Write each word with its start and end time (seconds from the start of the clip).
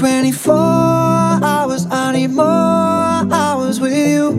24 0.00 0.54
hours, 0.54 1.86
I 1.90 2.12
need 2.12 2.30
more 2.30 2.46
hours 2.46 3.80
with 3.80 3.92
you. 3.92 4.30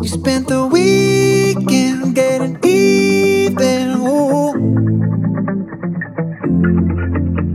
You 0.00 0.08
spent 0.08 0.48
the 0.48 0.66
weekend 0.72 2.14
getting 2.14 2.58
even. 2.64 4.00
Ooh. 4.00 4.52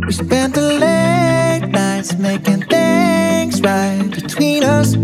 We 0.05 0.13
spent 0.13 0.53
the 0.53 0.77
late 0.77 1.71
nights 1.71 2.15
making 2.19 2.67
things 2.67 3.59
right 3.63 4.11
between 4.11 4.63
us. 4.63 4.95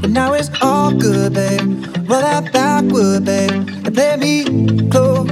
But 0.00 0.10
now 0.10 0.34
it's 0.34 0.50
all 0.60 0.92
good, 0.92 1.32
babe. 1.32 1.62
Roll 2.10 2.20
that 2.20 2.52
backward, 2.52 3.24
babe, 3.24 3.52
and 3.52 3.94
play 3.94 4.16
me 4.18 4.90
close. 4.90 5.31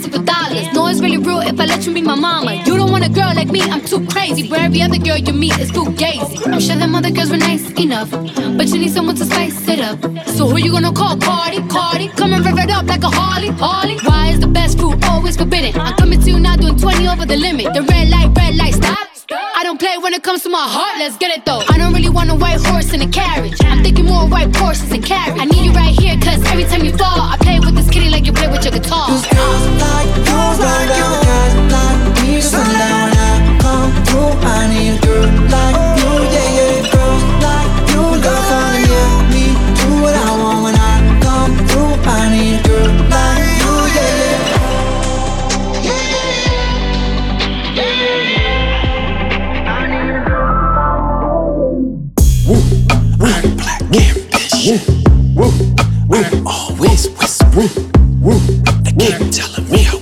dollars. 0.19 0.71
No, 0.73 0.87
it's 0.87 0.99
really 0.99 1.17
real 1.17 1.39
if 1.39 1.59
I 1.59 1.65
let 1.65 1.85
you 1.85 1.93
be 1.93 2.01
my 2.01 2.15
mama. 2.15 2.55
You 2.65 2.77
don't 2.77 2.91
want 2.91 3.05
a 3.05 3.09
girl 3.09 3.33
like 3.35 3.49
me, 3.49 3.61
I'm 3.61 3.81
too 3.81 4.05
crazy. 4.07 4.49
Where 4.49 4.61
every 4.61 4.81
other 4.81 4.97
girl 4.97 5.17
you 5.17 5.33
meet 5.33 5.57
is 5.59 5.71
too 5.71 5.85
gazy. 5.85 6.45
I'm 6.47 6.59
sure 6.59 6.75
them 6.75 6.95
other 6.95 7.11
girls 7.11 7.29
were 7.29 7.37
nice 7.37 7.69
enough, 7.79 8.11
but 8.11 8.67
you 8.67 8.79
need 8.79 8.91
someone 8.91 9.15
to 9.15 9.25
spice 9.25 9.67
it 9.67 9.79
up. 9.79 9.99
So 10.27 10.47
who 10.47 10.57
you 10.57 10.71
gonna 10.71 10.93
call? 10.93 11.17
Cardi, 11.17 11.61
Cardi. 11.67 12.07
Come 12.09 12.33
and 12.33 12.45
rev 12.45 12.57
it 12.57 12.69
up 12.69 12.85
like 12.85 13.03
a 13.03 13.09
Harley, 13.09 13.49
Harley. 13.49 13.97
Why 14.03 14.29
is 14.29 14.39
the 14.39 14.47
best 14.47 14.79
food 14.79 15.03
always 15.05 15.37
forbidden? 15.37 15.79
I'm 15.79 15.95
coming 15.95 16.19
to 16.21 16.29
you 16.31 16.39
now 16.39 16.55
doing 16.55 16.77
20 16.77 17.07
over 17.07 17.25
the 17.25 17.37
limit. 17.37 17.73
The 17.73 17.81
red 17.83 18.09
light, 18.09 18.35
red 18.37 18.55
light, 18.55 18.73
stop. 18.75 19.10
Don't 19.71 19.79
play 19.79 19.97
when 19.99 20.13
it 20.13 20.21
comes 20.21 20.43
to 20.43 20.49
my 20.49 20.67
heart, 20.67 20.99
let's 20.99 21.15
get 21.15 21.31
it 21.31 21.45
though. 21.45 21.63
I 21.69 21.77
don't 21.77 21.93
really 21.93 22.09
want 22.09 22.29
a 22.29 22.35
white 22.35 22.59
horse 22.59 22.91
in 22.91 23.01
a 23.01 23.07
carriage. 23.07 23.55
I'm 23.63 23.81
thinking 23.81 24.03
more 24.03 24.27
white 24.27 24.53
horses 24.53 24.91
and 24.91 25.01
carriage. 25.01 25.39
I 25.39 25.45
need 25.45 25.63
you 25.63 25.71
right 25.71 25.97
here, 25.97 26.17
cause 26.17 26.43
every 26.51 26.65
time 26.65 26.83
you 26.83 26.91
fall, 26.91 27.21
I 27.21 27.37
play 27.39 27.57
with 27.57 27.75
this 27.75 27.89
kitty 27.89 28.09
like 28.09 28.25
you 28.25 28.33
play 28.33 28.49
with 28.49 28.65
your 28.65 28.73
guitar. 28.73 29.07
Cause 29.07 29.25
girls 29.27 29.79
like 29.79 30.07
you 30.27 31.07
with 31.07 31.23
guys 31.23 31.55
like 31.71 32.27
me 32.27 32.41
sundown 32.41 33.10
Oh, 56.23 56.67
Always 56.69 57.09
whispering. 57.17 57.69
They 58.83 59.07
keep 59.17 59.31
telling 59.31 59.71
me 59.71 59.87
I 59.87 60.00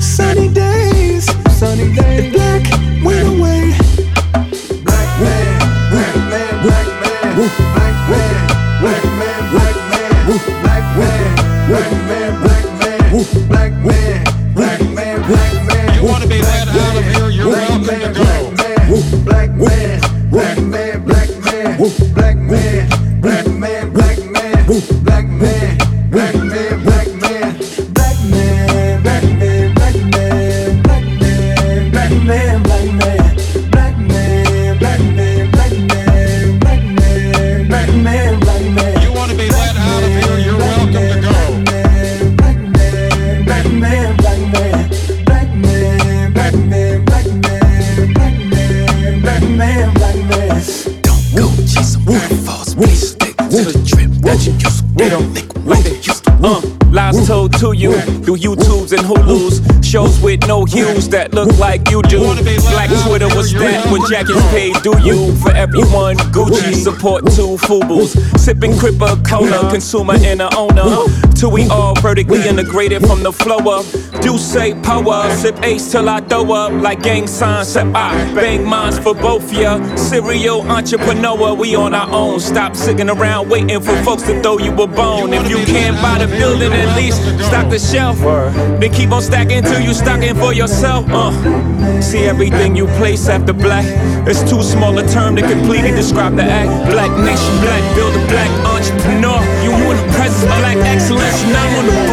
Sunny 0.00 0.48
days, 0.48 1.26
sunny 1.58 1.92
days. 1.94 2.32
The 2.32 2.38
black 2.38 3.04
went 3.04 3.28
away. 3.28 3.76
Black 4.82 5.20
man, 5.20 5.90
black 5.90 6.16
man, 6.30 6.62
black 6.62 6.86
man. 7.02 7.38
Woo. 7.38 7.89
Hues 60.66 61.08
that 61.08 61.32
look 61.34 61.56
like 61.58 61.90
you 61.90 62.02
do. 62.02 62.20
Black 62.70 62.90
Twitter 63.06 63.28
was 63.36 63.52
that 63.52 63.86
when 63.90 64.02
jackets 64.08 64.42
paid 64.50 64.74
do 64.82 64.92
you 65.02 65.34
for 65.36 65.52
everyone. 65.52 66.16
Gucci 66.32 66.74
support 66.74 67.26
two 67.26 67.56
Fubus. 67.66 68.16
Sipping 68.38 68.72
Cripper 68.72 69.16
Cola, 69.26 69.70
consumer 69.70 70.14
and 70.18 70.42
a 70.42 70.54
owner. 70.56 71.06
Till 71.34 71.50
we 71.50 71.68
all 71.68 71.94
vertically 72.00 72.46
integrated 72.48 73.06
from 73.06 73.22
the 73.22 73.32
flow 73.32 73.58
up. 73.70 73.84
Do 74.22 74.36
say 74.38 74.74
power, 74.82 75.30
sip 75.36 75.56
ace 75.62 75.90
till 75.90 76.08
I 76.08 76.20
throw 76.20 76.52
up 76.52 76.72
like 76.72 77.02
gang 77.02 77.26
signs. 77.26 77.68
Step 77.68 77.94
I 77.94 78.12
bang 78.34 78.64
mines 78.64 78.98
for 78.98 79.14
both 79.14 79.52
ya. 79.52 79.78
Serial 79.96 80.62
entrepreneur, 80.70 81.54
we 81.54 81.74
on 81.74 81.94
our 81.94 82.10
own. 82.10 82.38
Stop 82.40 82.76
sitting 82.76 83.08
around 83.08 83.48
waiting 83.48 83.80
for 83.80 83.96
folks 84.02 84.22
to 84.24 84.40
throw 84.42 84.58
you 84.58 84.72
a 84.72 84.86
bone. 84.86 85.32
If 85.32 85.48
you 85.48 85.58
can't 85.64 85.96
buy 86.02 86.24
the 86.24 86.28
building, 86.36 86.72
at 86.72 86.96
least 86.96 87.22
stock 87.46 87.70
the 87.70 87.78
shelf. 87.78 88.18
Then 88.80 88.92
keep 88.92 89.10
on 89.10 89.22
stacking 89.22 89.62
till 89.62 89.80
you 89.80 89.94
stocking 89.94 90.36
for 90.36 90.52
yourself. 90.52 91.06
Uh, 91.08 91.32
see 92.00 92.24
everything 92.24 92.76
you 92.76 92.86
place 92.98 93.28
after 93.28 93.52
black. 93.52 93.86
It's 94.28 94.42
too 94.48 94.62
small 94.62 94.98
a 94.98 95.06
term 95.08 95.36
to 95.36 95.42
completely 95.42 95.92
describe 95.92 96.36
the 96.36 96.44
act. 96.44 96.70
Black 96.90 97.10
nation, 97.24 97.54
black 97.64 97.82
builder, 97.96 98.24
black 98.28 98.50
entrepreneur. 98.68 99.40
You 99.64 99.70
want 99.72 99.98
the 99.98 100.12
presence, 100.12 100.44
black 100.60 100.76
excellence, 100.76 101.42
I'm 101.44 101.78
on 101.78 101.86
the 101.86 102.09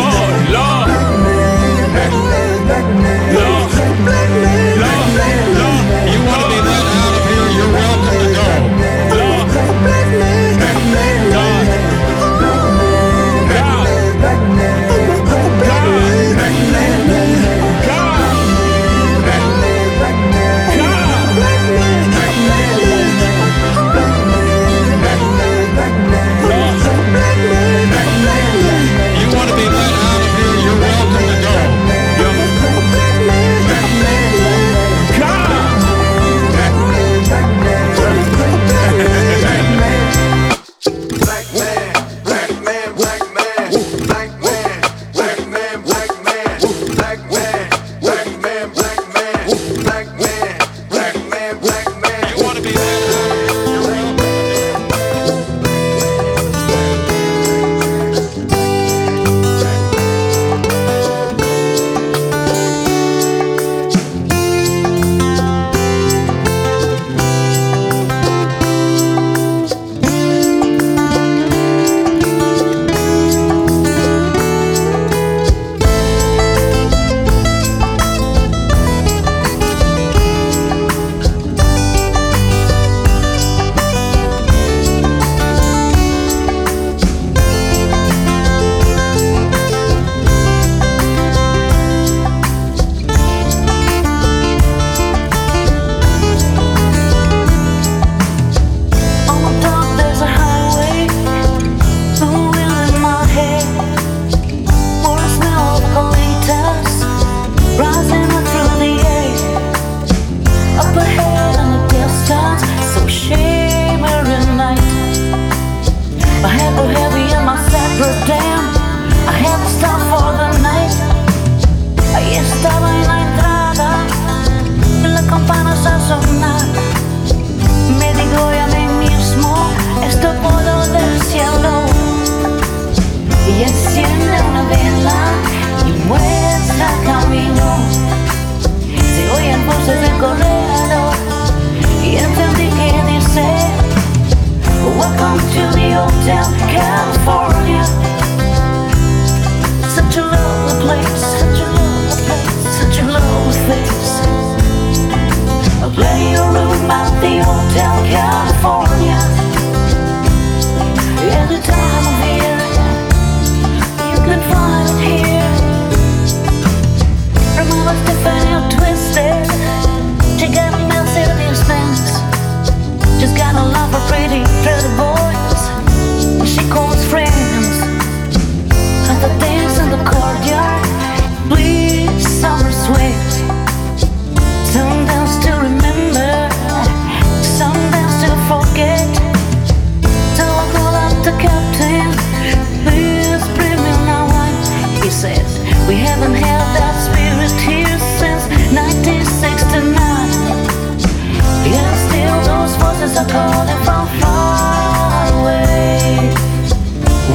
from 203.26 204.06
far 204.22 205.26
away. 205.42 206.30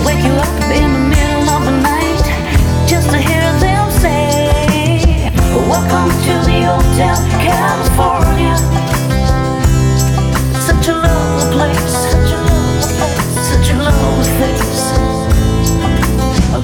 Wake 0.06 0.22
you 0.22 0.30
up 0.30 0.62
in 0.70 0.92
the 0.92 0.98
middle 1.10 1.50
of 1.50 1.64
the 1.64 1.72
night 1.82 2.22
just 2.86 3.10
to 3.10 3.18
hear 3.18 3.42
them 3.58 3.90
say, 3.90 5.32
Welcome 5.68 6.10
to 6.22 6.34
the 6.46 6.58
Hotel 6.70 7.18
California. 7.42 8.56
Such 10.60 10.86
a 10.86 10.94
lovely 10.94 11.50
place, 11.50 11.94
such 12.12 12.30
a 12.30 12.38
lovely 12.46 12.86
place, 12.94 13.34
such 13.50 13.70
a 13.70 13.76
lovely 13.82 14.30
place. 14.38 14.82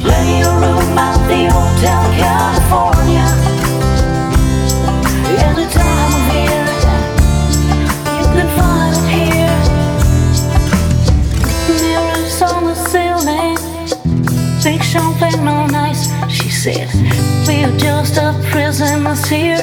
Plenty 0.01 0.43
of 0.43 0.55
room 0.63 0.97
at 0.97 1.19
the 1.27 1.51
Hotel 1.51 2.03
California. 2.15 3.39
Champagne 14.99 15.49
on 15.49 15.75
ice. 15.75 16.05
She 16.29 16.49
said, 16.51 16.89
We're 17.47 17.77
just 17.79 18.17
a 18.17 18.35
prisoners 18.51 19.25
here 19.29 19.63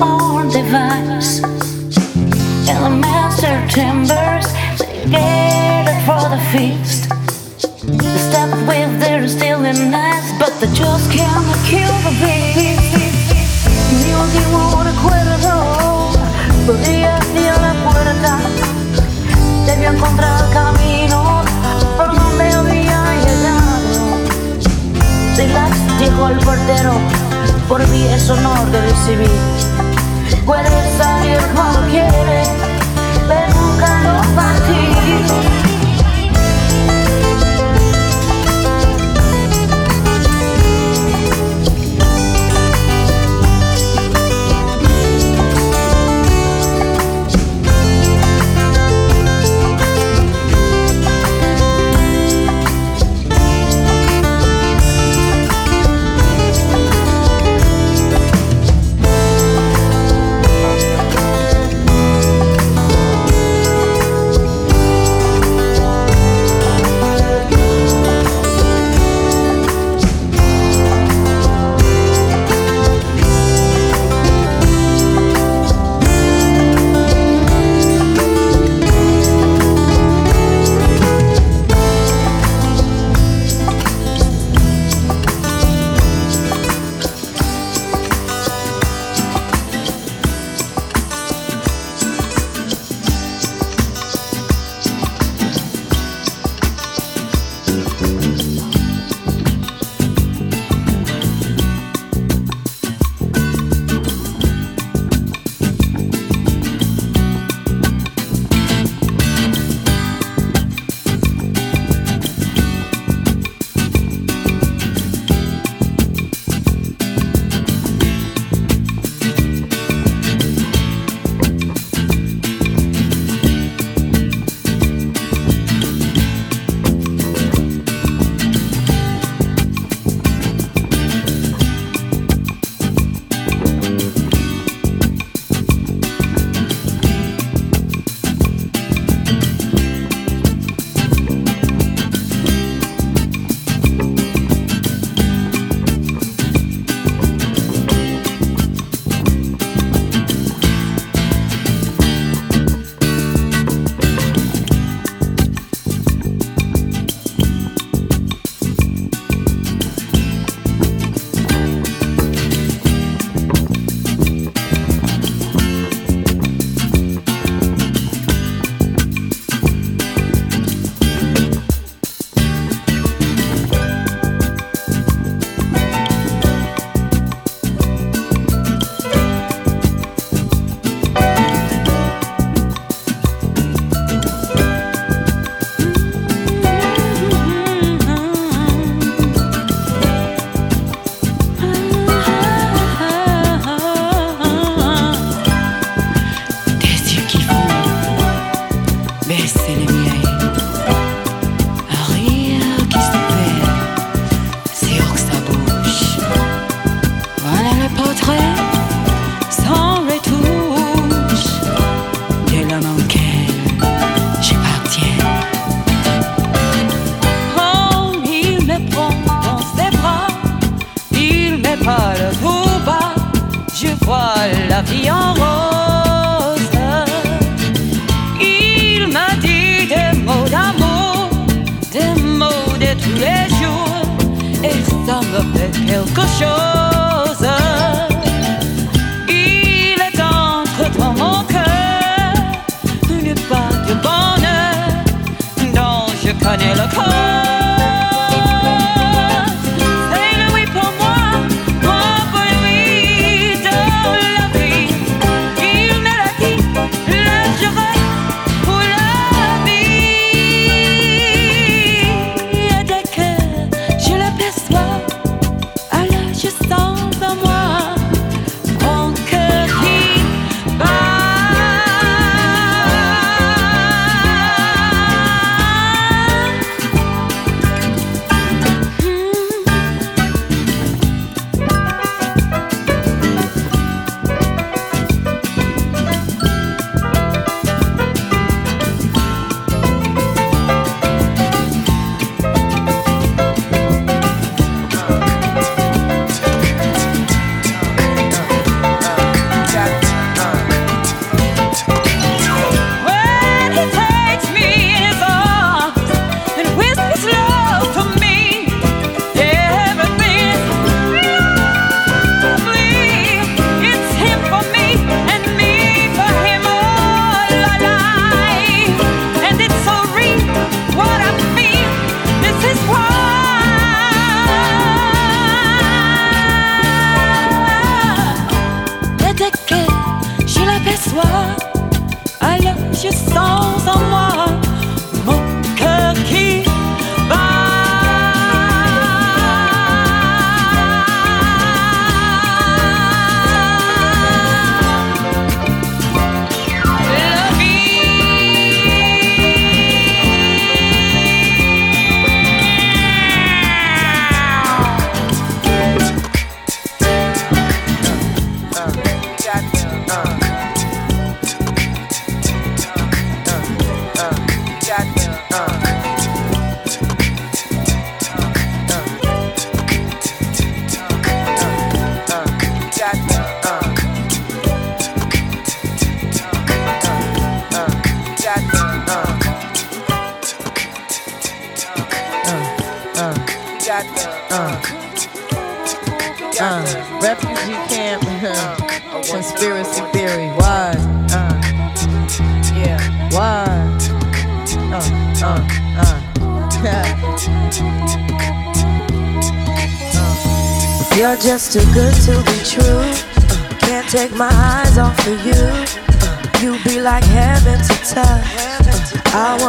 on 0.00 0.48
device. 0.50 1.42
And 2.68 2.80
the 2.84 2.90
master 3.06 3.54
timbers, 3.74 4.46
they 4.78 5.10
gathered 5.10 6.02
for 6.06 6.24
the 6.34 6.40
feast. 6.52 7.08
The 7.86 8.18
step 8.28 8.50
with 8.68 8.92
they're 9.00 9.28
still 9.28 9.64
in 9.64 9.90
but 10.38 10.52
they 10.60 10.70
just 10.82 11.10
can't 11.10 11.46
kill 11.70 11.94
the 12.06 12.14
beast. 12.20 12.92
Ni 14.00 14.10
último 14.24 14.84
recuerdo 14.90 15.54
podría 16.66 17.16
abrir 17.16 17.54
la 17.66 17.72
puerta. 17.84 18.38
Debió 19.66 19.90
encontrar 19.90 20.44
el 20.44 20.52
camino 20.52 21.42
donde 21.96 22.20
había 22.20 22.62
llegado. 22.62 22.71
Relax, 25.36 25.76
dijo 25.98 26.28
el 26.28 26.38
portero, 26.40 26.92
por 27.68 27.86
mí 27.88 28.06
es 28.08 28.28
honor 28.28 28.70
de 28.70 28.80
recibir. 28.82 29.30
Puedes 30.44 30.96
salir 30.98 31.38
cuando 31.54 31.80
quieres, 31.90 32.48
pero 33.26 33.60
nunca 33.60 34.02
no 34.02 34.34
partir. 34.34 35.71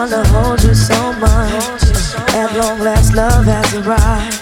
Wanna 0.04 0.28
hold 0.30 0.62
you 0.64 0.74
so 0.76 1.14
much. 1.14 1.84
At 2.36 2.52
long 2.58 2.80
last, 2.80 3.16
love 3.16 3.46
has 3.46 3.74
arrived. 3.76 4.36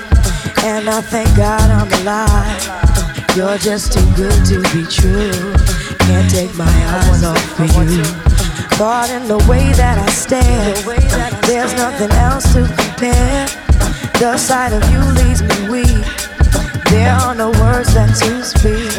And 0.66 0.90
I 0.90 1.02
thank 1.02 1.30
God 1.38 1.62
I'm 1.70 1.92
alive. 2.02 3.36
You're 3.36 3.60
just 3.60 3.94
too 3.94 4.08
good 4.16 4.40
to 4.50 4.58
be 4.74 4.84
true. 4.90 5.54
Can't 6.08 6.30
take 6.32 6.54
my 6.56 6.76
eyes 6.98 7.24
off 7.24 7.60
of 7.60 7.92
you. 7.94 8.02
Caught 8.76 9.12
in 9.12 9.28
the 9.28 9.38
way 9.48 9.72
that 9.74 10.00
I 10.00 10.10
stare. 10.10 10.74
There's 11.46 11.74
nothing 11.76 12.12
else 12.12 12.52
to 12.54 12.62
compare. 12.82 13.46
The 14.18 14.38
sight 14.38 14.74
of 14.74 14.84
you 14.92 15.02
leaves 15.22 15.44
me 15.44 15.70
weak. 15.70 16.06
There 16.90 17.14
are 17.14 17.36
no 17.36 17.52
words 17.62 17.94
left 17.94 18.20
to 18.24 18.44
speak. 18.44 18.96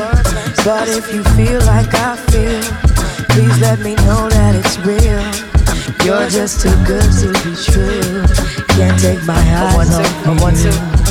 But 0.65 0.89
if 0.89 1.13
you 1.13 1.25
feel 1.35 1.61
like 1.67 1.93
I 1.93 2.15
feel, 2.31 2.63
please 3.31 3.59
let 3.61 3.81
me 3.81 3.97
know 4.07 4.29
that 4.29 4.55
it's 4.55 4.79
real. 4.87 5.52
You're 6.05 6.29
just 6.29 6.61
too 6.61 6.75
good 6.85 7.01
to 7.21 7.29
be 7.45 7.55
true. 7.55 8.25
Can't 8.77 9.01
take 9.01 9.25
my 9.25 9.35
eyes 9.35 9.95
off 9.95 10.27
of 10.27 10.99
you. 10.99 11.02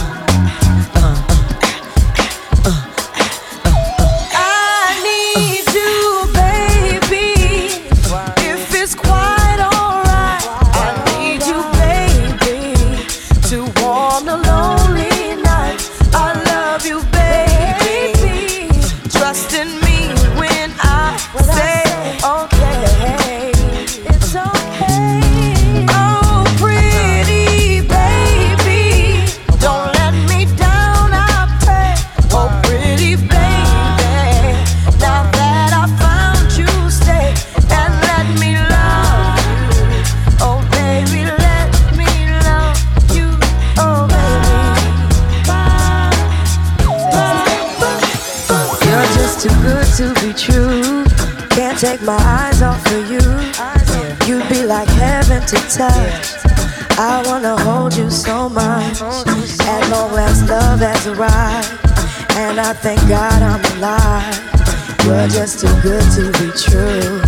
Touch. 55.82 56.28
I 57.00 57.24
wanna 57.26 57.56
hold 57.65 57.96
you 57.96 58.10
so 58.12 58.50
much. 58.50 59.02
At 59.02 59.89
long 59.89 60.12
last, 60.13 60.48
love 60.48 60.80
has 60.80 61.08
arrived. 61.08 61.70
And 62.38 62.60
I 62.60 62.74
thank 62.74 63.02
God 63.10 63.39
I'm 63.41 63.63
alive. 63.78 64.38
You're 65.06 65.28
just 65.28 65.60
too 65.62 65.76
good 65.82 66.06
to 66.17 66.24
be 66.39 66.48
true. 66.67 67.22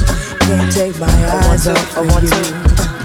Can't 0.45 0.71
take 0.71 0.99
my 0.99 1.17
eyes 1.39 1.67
off 1.67 1.97
of 1.97 2.23
you. 2.23 3.02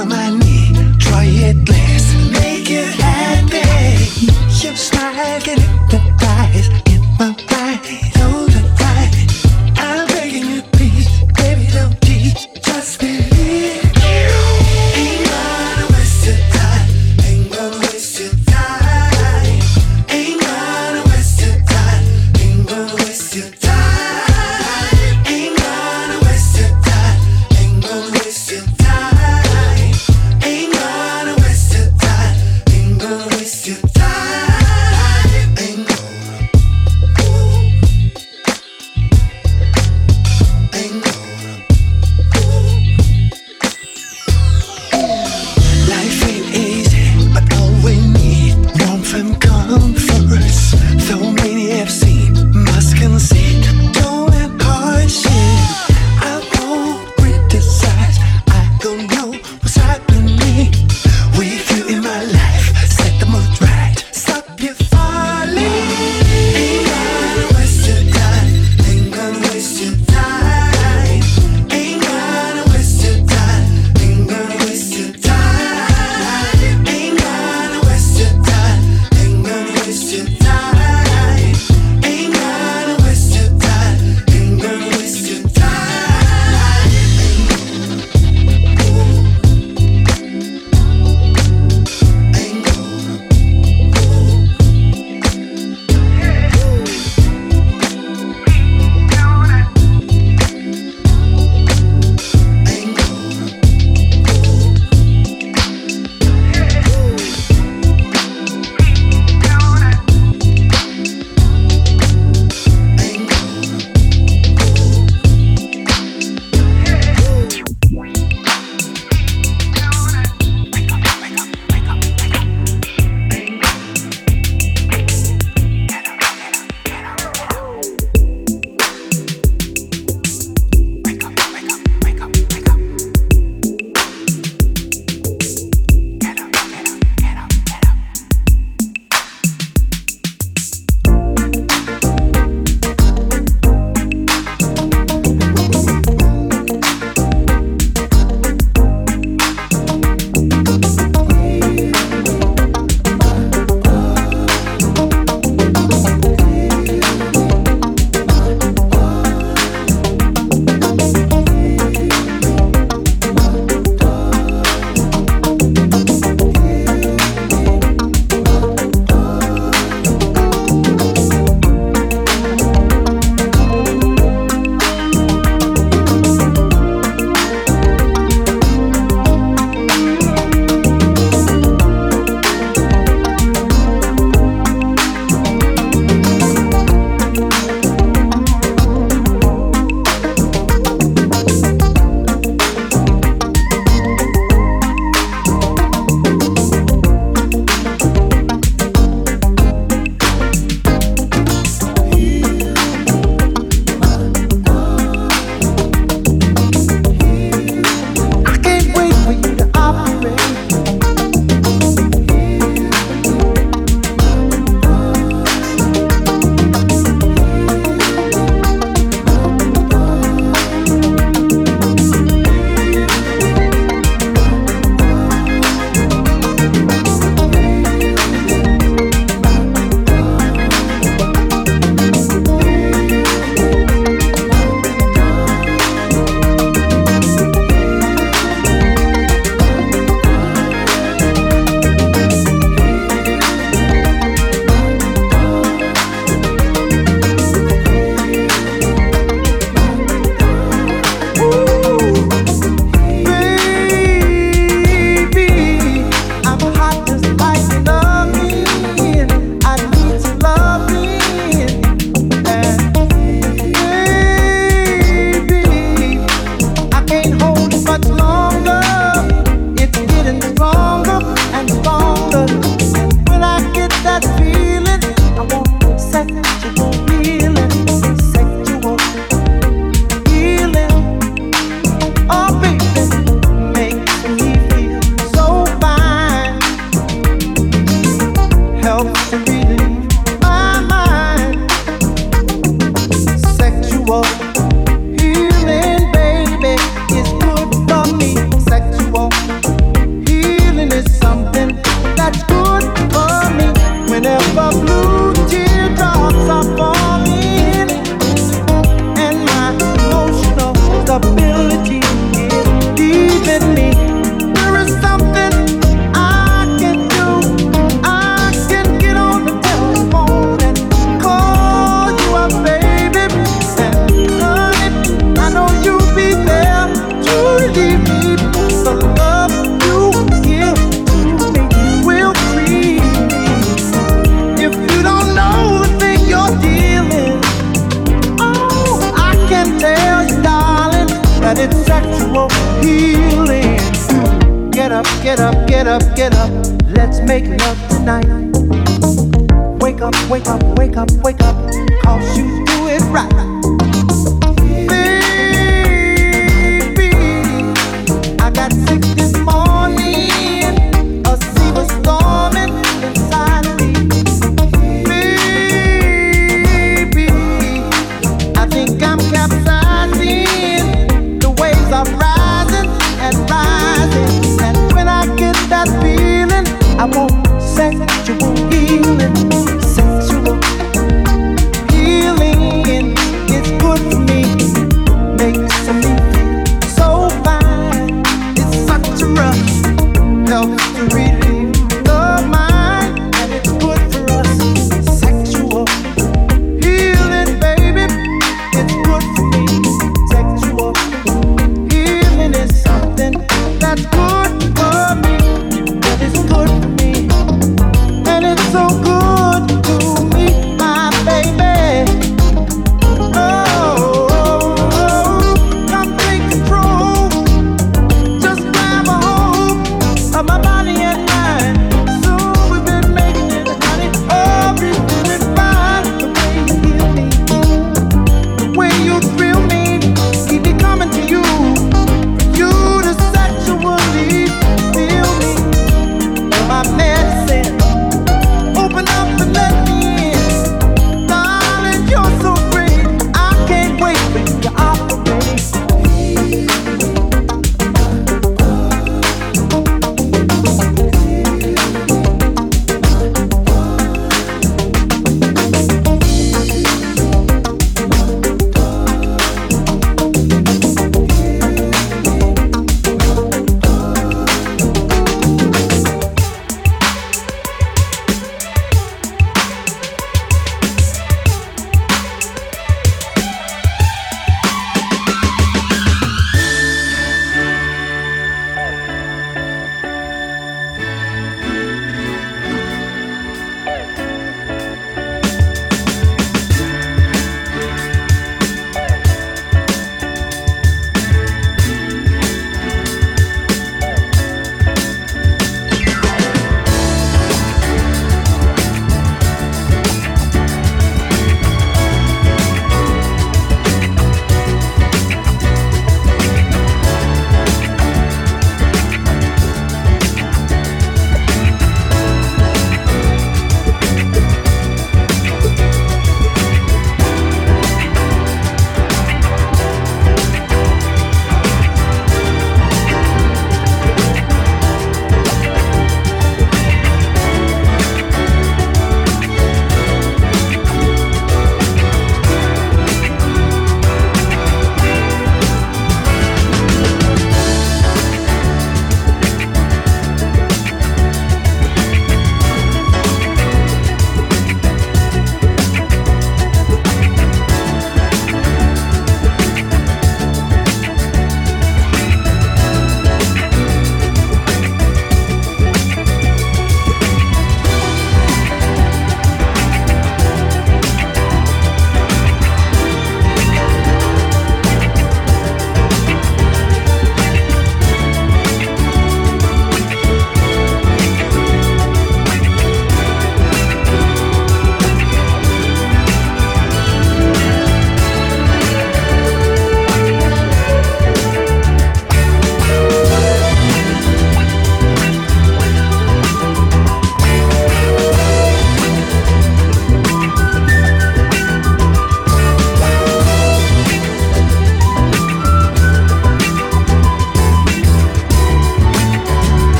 on 0.00 0.08
my. 0.08 0.47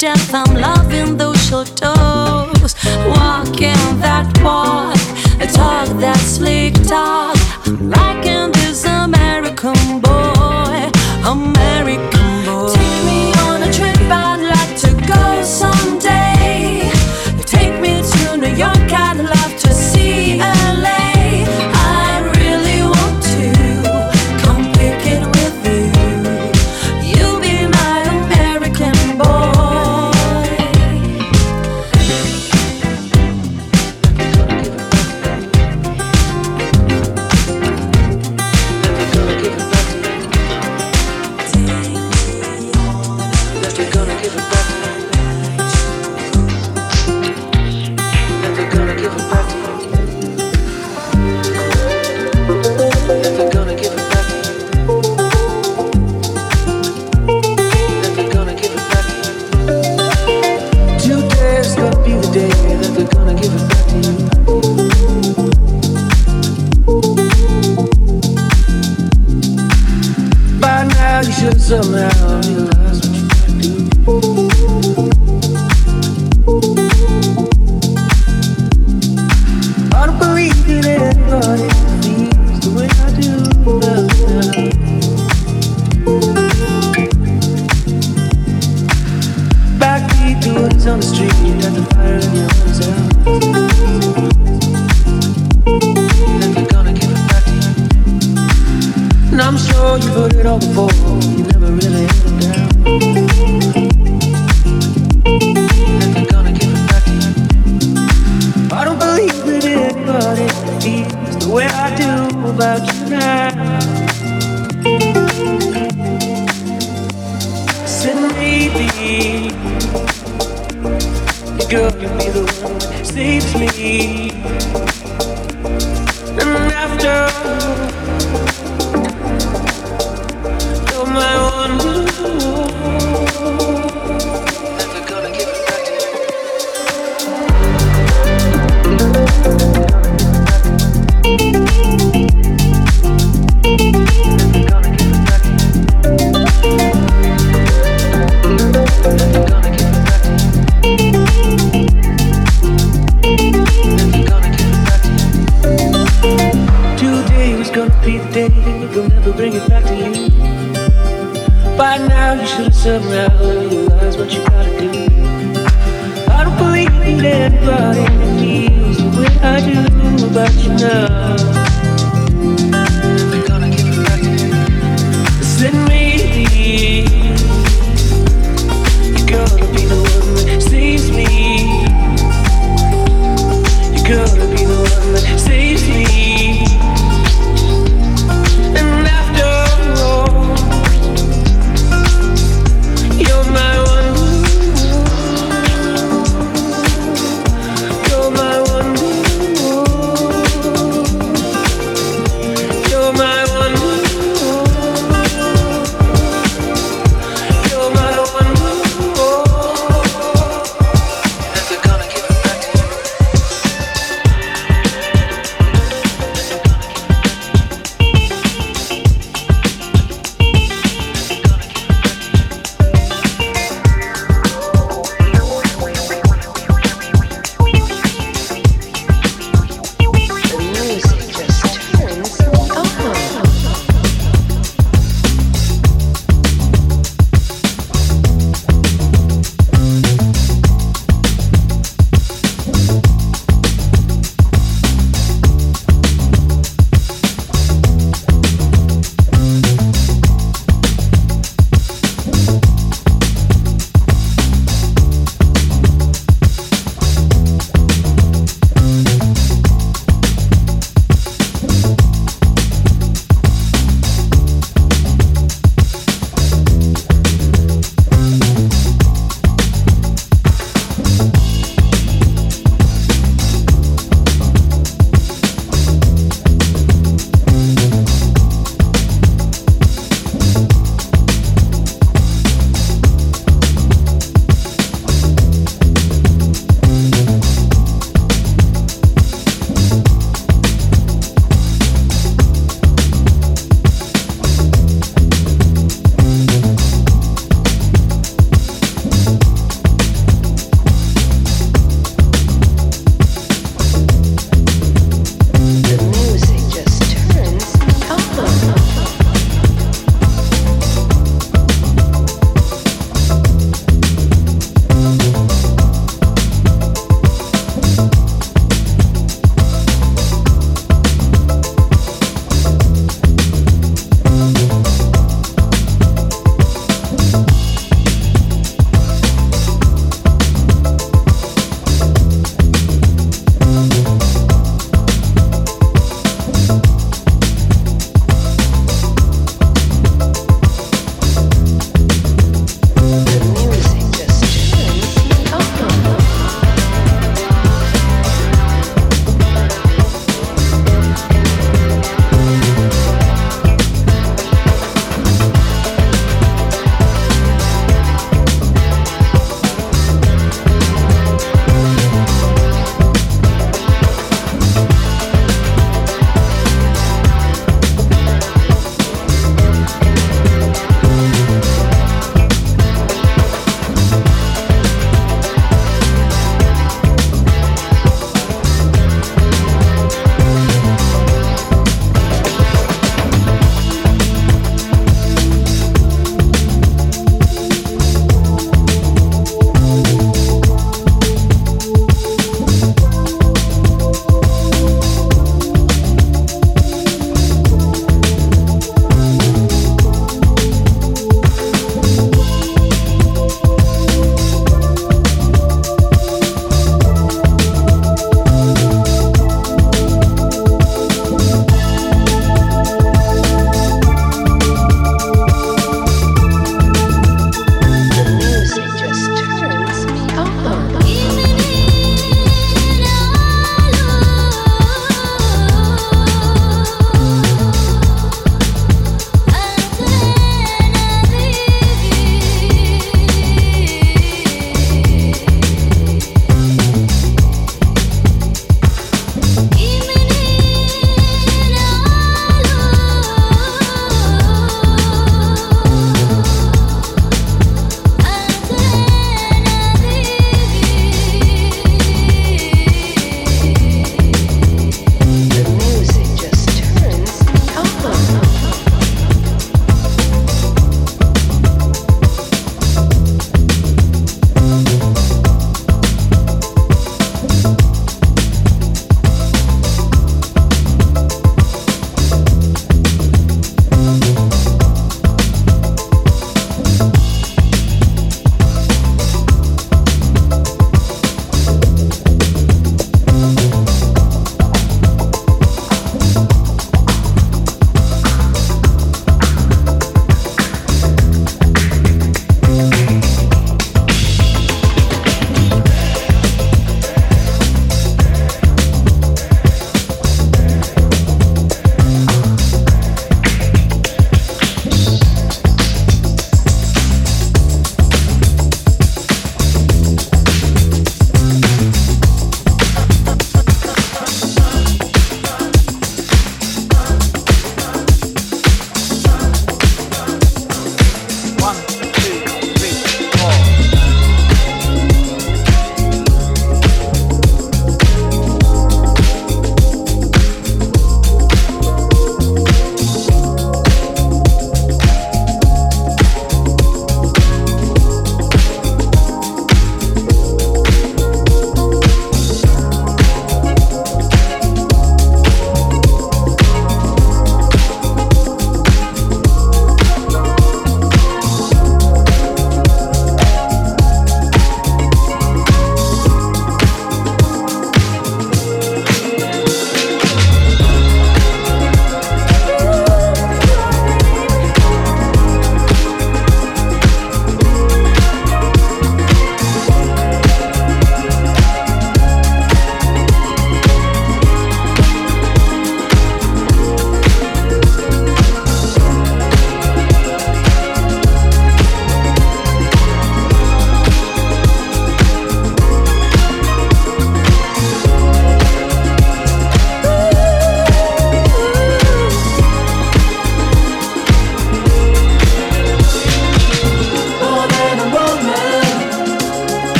Fresh 0.00 0.49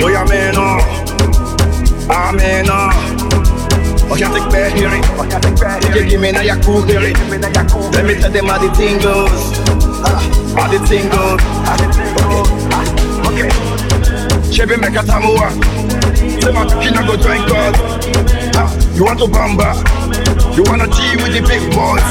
Doe 0.00 0.10
je 0.10 0.18
amena, 0.18 0.78
amena. 2.08 2.92
Och 4.10 4.18
jag 4.18 4.34
fick 4.34 4.44
bad 4.44 4.72
hearing, 4.72 5.04
jag 5.94 5.96
gick 5.96 6.12
in 6.12 6.46
jag 6.46 6.64
cool 6.64 6.82
hearing. 6.82 7.16
Let 7.92 8.06
me 8.06 8.14
tell 8.14 8.32
them 8.32 8.46
how 8.46 8.58
the 8.58 8.68
tingles, 8.76 9.60
ah, 10.04 10.20
how 10.56 10.68
the 10.68 10.78
tingles. 10.88 11.42
Okay, 13.26 13.42
okay. 13.42 13.50
Chebe 14.50 14.76
meka 14.76 15.02
tamua, 15.02 15.50
say 16.40 16.52
my 16.52 16.64
kina 16.82 17.02
go 17.06 17.16
drink 17.16 17.46
God. 17.48 17.76
Ah, 18.56 18.72
you 18.94 19.04
want 19.04 19.18
to 19.18 19.26
bamba, 19.26 19.74
you 20.56 20.64
wanna 20.64 20.86
G 20.86 21.16
with 21.16 21.34
the 21.34 21.42
big 21.46 21.62
boys. 21.74 22.08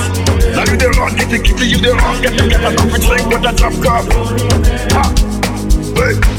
Now 0.55 0.63
you 0.71 0.77
the 0.77 0.89
run, 0.99 1.15
get 1.15 1.29
the 1.29 1.39
kitty, 1.39 1.65
you 1.65 1.77
the 1.77 1.93
run, 1.93 2.21
get 2.21 2.37
the 2.37 2.49
get 2.49 2.61
a 2.61 2.75
coffee 2.75 3.07
drink, 3.07 3.29
get 3.29 3.53
a 3.53 3.55
drop 3.55 3.73
cup. 3.81 4.05
Ha, 4.93 5.01
ah. 5.01 5.13
hey. 5.95 6.38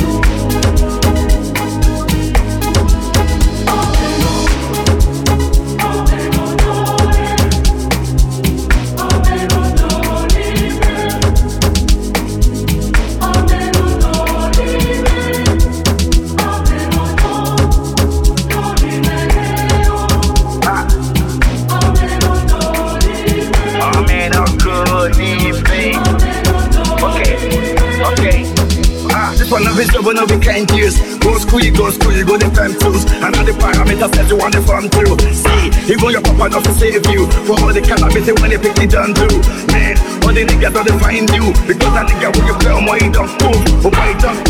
job, 30.01 30.15
no 30.15 30.25
we 30.25 30.41
can't 30.41 30.69
use. 30.71 30.97
Go 31.19 31.37
school, 31.37 31.61
go 31.75 31.89
school, 31.91 32.17
go 32.25 32.37
the 32.37 32.49
fam 32.55 32.73
tools. 32.79 33.05
And 33.21 33.35
all 33.35 33.45
the 33.45 33.53
parameters 33.53 34.11
that 34.11 34.27
you 34.29 34.37
want 34.37 34.53
to 34.53 34.61
farm 34.61 34.89
through. 34.89 35.17
See, 35.33 35.93
even 35.93 36.09
your 36.09 36.21
papa 36.21 36.49
not 36.49 36.63
to 36.65 36.73
save 36.73 37.05
you. 37.07 37.27
For 37.45 37.55
all 37.61 37.73
the 37.73 37.81
cannabis 37.81 38.25
when 38.41 38.49
they 38.49 38.57
pick 38.57 38.77
it 38.81 38.91
done 38.91 39.13
do. 39.13 39.27
Man, 39.71 39.97
all 40.25 40.33
the 40.33 40.45
niggas 40.45 40.73
don't 40.73 40.99
find 40.99 41.29
you. 41.29 41.53
Because 41.67 41.93
that 41.93 42.09
nigga 42.09 42.29
when 42.33 42.45
you 42.47 42.55
play 42.57 42.73
on 42.73 42.85
my 42.85 42.99
don't 43.13 43.31
move. 43.41 43.61
Oh 43.85 43.91
my 43.93 44.11
don't. 44.17 44.41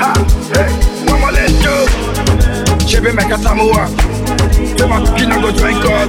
Ha, 0.00 0.12
hey, 0.56 0.70
mama 1.06 1.30
let's 1.32 1.54
go. 1.60 1.74
Chevy 2.86 3.12
make 3.12 3.32
a 3.32 3.38
tamua. 3.38 3.88
Say 4.78 4.88
my 4.88 4.98
kina 5.16 5.36
go 5.40 5.50
join 5.52 5.76
God. 5.84 6.08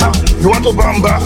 Ha, 0.00 0.08
you 0.40 0.48
want 0.48 0.64
to 0.64 0.72
bamba? 0.72 1.18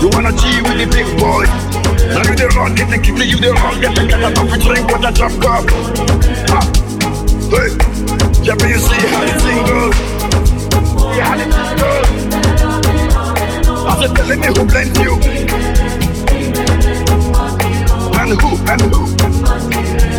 You 0.00 0.08
wanna 0.12 0.32
G 0.32 0.62
with 0.62 0.78
the 0.78 0.86
big 0.90 1.08
boy? 1.18 1.73
Now 2.12 2.22
you 2.22 2.36
the 2.36 2.48
wrong, 2.56 2.74
get 2.74 2.90
the 2.90 2.98
kitty, 2.98 3.24
you 3.24 3.38
the 3.40 3.52
wrong, 3.52 3.80
get 3.80 3.94
the 3.94 4.06
get 4.06 4.20
a 4.20 4.30
coffee 4.34 4.58
drink 4.60 4.86
with 4.88 5.04
a 5.04 5.12
drop 5.12 5.32
cup. 5.40 5.64
Ha, 6.50 6.60
hey, 7.48 7.70
yeah, 8.44 8.56
but 8.58 8.68
you 8.68 8.78
see 8.78 9.00
how 9.08 9.24
the 9.24 9.32
thing 9.40 9.64
goes. 9.64 9.96
Yeah, 11.16 11.24
how 11.24 11.36
the 11.36 11.44
thing 11.48 11.76
goes. 11.80 12.08
I 13.86 13.88
said, 14.00 14.16
telling 14.16 14.40
me 14.40 14.46
who 14.46 14.64
blends 14.64 14.98
you. 14.98 15.14
And 18.20 18.32
who, 18.40 18.50
and 18.70 18.82
who. 18.92 20.13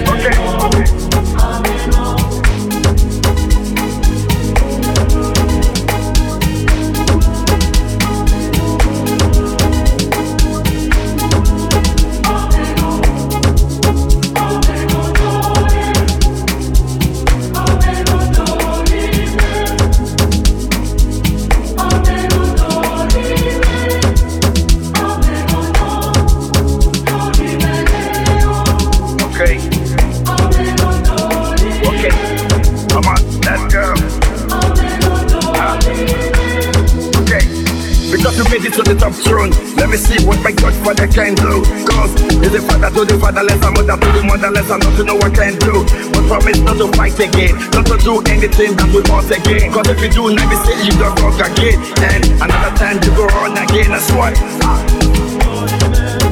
It 38.66 38.74
to 38.74 38.82
the 38.82 38.98
top 38.98 39.14
throne. 39.14 39.54
Let 39.78 39.90
me 39.90 39.98
see 39.98 40.18
what 40.26 40.42
my 40.42 40.52
Godfather 40.52 41.06
can 41.06 41.38
do. 41.38 41.62
Cause 41.86 42.12
he's 42.42 42.50
the 42.50 42.62
father 42.66 42.90
to 42.90 43.02
the 43.06 43.16
fatherless, 43.22 43.62
a 43.62 43.70
mother 43.70 43.94
to 43.94 44.10
the 44.10 44.22
motherless, 44.26 44.70
and 44.74 44.82
not 44.82 44.94
to 44.98 45.04
know 45.06 45.18
what 45.22 45.34
can 45.38 45.54
do. 45.62 45.86
But 46.10 46.26
promise 46.26 46.60
not 46.66 46.82
to 46.82 46.90
fight 46.98 47.18
again, 47.22 47.54
not 47.78 47.86
to 47.94 47.98
do 48.02 48.22
anything 48.26 48.74
that 48.74 48.90
we 48.90 49.06
want 49.06 49.30
again. 49.30 49.70
Cause 49.70 49.88
if 49.94 50.02
you 50.02 50.10
do, 50.10 50.24
let 50.34 50.50
me 50.50 50.58
say 50.66 50.76
you 50.82 50.94
don't 50.98 51.14
fuck 51.22 51.38
again. 51.46 51.78
And 52.10 52.26
another 52.42 52.74
time 52.74 52.98
you 53.06 53.14
go 53.14 53.30
on 53.46 53.54
again, 53.54 53.94
that's 53.94 54.10
why. 54.12 54.34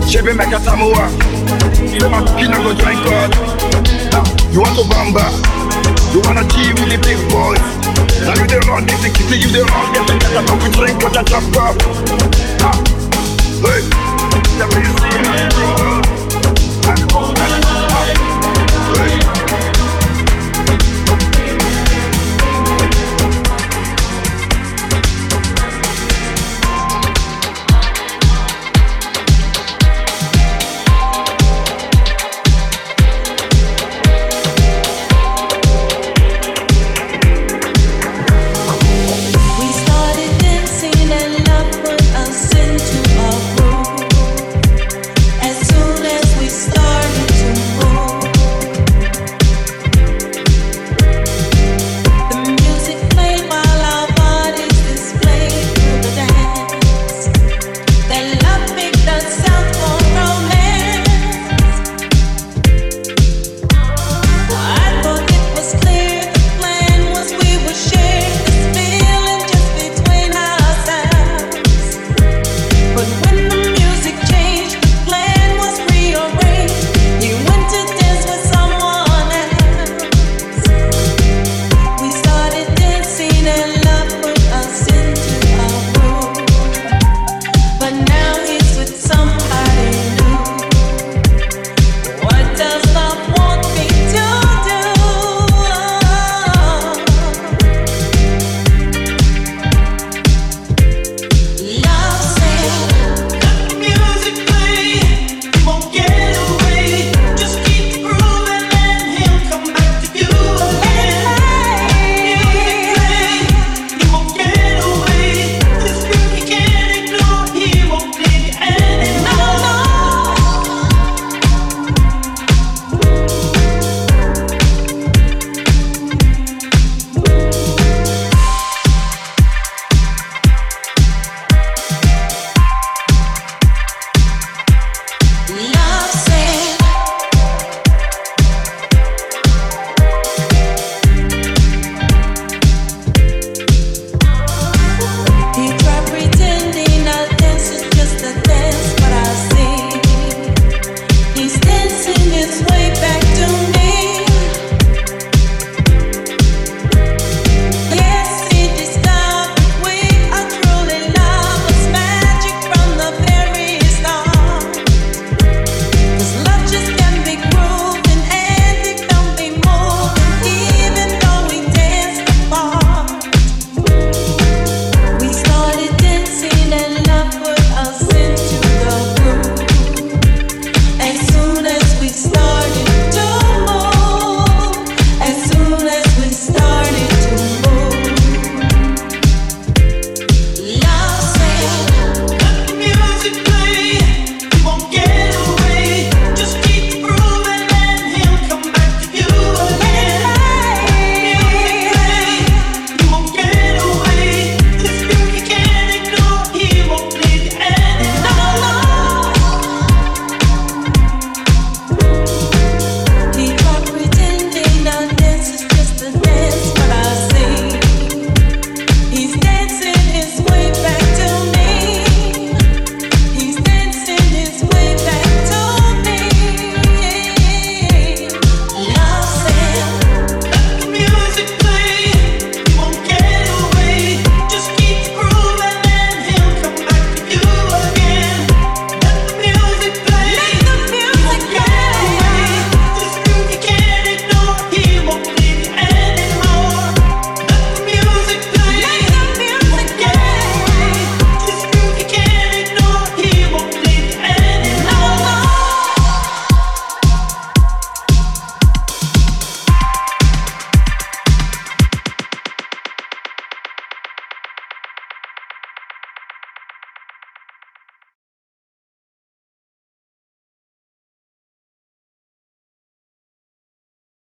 Chevy 0.10 0.34
make 0.34 0.54
a 0.54 0.60
tamua. 0.62 1.06
Say 1.86 2.02
my 2.10 2.20
kina 2.34 2.58
go 2.66 2.74
join 2.74 2.98
God. 3.06 3.30
You 4.50 4.66
want 4.66 4.74
to 4.82 4.86
bamba? 4.90 5.26
You 6.14 6.22
wanna 6.26 6.46
G 6.50 6.74
with 6.82 6.90
the 6.90 6.98
big 6.98 7.20
boys? 7.30 7.93
Now 8.24 8.36
you 8.40 8.48
the 8.48 8.60
wrong, 8.68 8.86
get 8.86 9.00
the 9.04 9.10
you 9.38 9.50
the 9.52 9.64
wrong, 9.68 9.94
get 9.94 10.08
the 10.08 10.16
get 10.18 10.32
a 10.32 10.44
coffee 10.48 10.72
drink 10.72 10.98
drop 11.24 11.44
cup. 11.52 11.76
Ah, 12.64 12.78
hey, 13.62 13.84
let 14.58 14.70
me 14.72 15.93